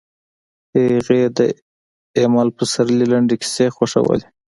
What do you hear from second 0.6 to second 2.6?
هغې د ایمل